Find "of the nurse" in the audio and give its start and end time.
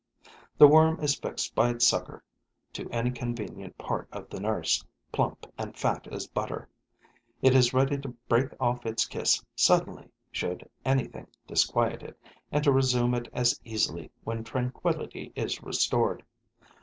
4.11-4.83